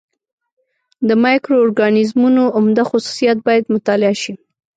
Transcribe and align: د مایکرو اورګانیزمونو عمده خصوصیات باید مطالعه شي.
د 1.07 1.09
مایکرو 1.23 1.55
اورګانیزمونو 1.61 2.43
عمده 2.57 2.83
خصوصیات 2.89 3.37
باید 3.47 3.71
مطالعه 3.75 4.15
شي. 4.21 4.33